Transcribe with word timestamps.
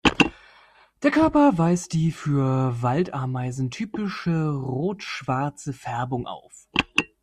Der 1.03 1.11
Körper 1.11 1.59
weist 1.59 1.93
die 1.93 2.09
für 2.11 2.81
Waldameisen 2.81 3.69
typische 3.69 4.49
rot-schwarze 4.49 5.73
Färbung 5.73 6.25
auf. 6.25 6.67